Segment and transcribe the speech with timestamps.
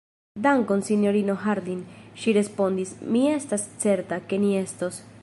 [0.45, 1.83] Dankon, sinjorino Harding,
[2.23, 5.03] ŝi respondis, mi estas certa, ke ni estos.